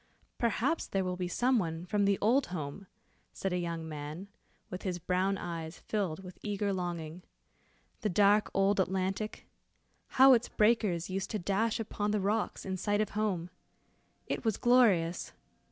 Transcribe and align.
"Perhaps 0.39 0.87
there 0.87 1.03
will 1.03 1.15
be 1.15 1.27
some 1.27 1.59
one 1.59 1.85
from 1.85 2.05
the 2.05 2.17
old 2.21 2.47
home," 2.47 2.87
said 3.33 3.53
a 3.53 3.59
young 3.59 3.87
man, 3.87 4.29
with 4.71 4.81
his 4.81 4.97
brown 4.97 5.37
eyes 5.37 5.77
filled 5.77 6.23
with 6.23 6.39
eager 6.41 6.73
longing. 6.73 7.21
"The 7.99 8.09
dark 8.09 8.49
old 8.51 8.79
Atlantic! 8.79 9.45
how 10.17 10.33
its 10.33 10.49
breakers 10.49 11.11
used 11.11 11.29
to 11.29 11.37
dash 11.37 11.79
upon 11.79 12.09
the 12.09 12.19
rocks 12.19 12.65
in 12.65 12.77
sight 12.77 12.99
of 12.99 13.09
home. 13.11 13.51
It 14.25 14.43
was 14.43 14.57
glorious. 14.57 15.33